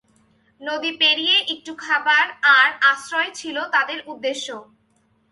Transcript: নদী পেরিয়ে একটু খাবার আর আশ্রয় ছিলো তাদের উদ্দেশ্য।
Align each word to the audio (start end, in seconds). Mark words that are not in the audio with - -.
নদী 0.59 0.91
পেরিয়ে 0.97 1.37
একটু 1.53 1.71
খাবার 1.75 2.25
আর 2.57 2.67
আশ্রয় 2.91 3.31
ছিলো 3.35 3.61
তাদের 3.75 3.99
উদ্দেশ্য। 4.07 4.47